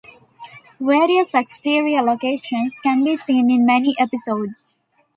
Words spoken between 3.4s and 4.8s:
in many episodes.